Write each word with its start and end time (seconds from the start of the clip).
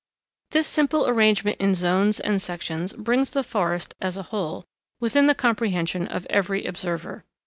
This 0.49 0.65
simple 0.65 1.07
arrangement 1.07 1.61
in 1.61 1.75
zones 1.75 2.19
and 2.19 2.41
sections 2.41 2.91
brings 2.93 3.29
the 3.29 3.43
forest, 3.43 3.93
as 4.01 4.17
a 4.17 4.23
whole, 4.33 4.65
within 4.99 5.27
the 5.27 5.35
comprehension 5.35 6.07
of 6.07 6.25
every 6.31 6.65
observer. 6.65 7.23